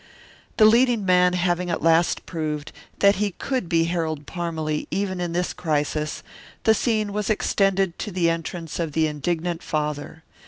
[0.57, 5.31] The leading man having at last proved that he could be Harold Parmalee even in
[5.31, 6.23] this crisis,
[6.63, 10.23] the scene was extended to the entrance of the indignant father.